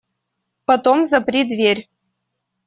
[0.65, 1.83] Потом запри дверь.